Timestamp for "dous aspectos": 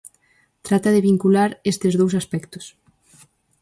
1.99-2.65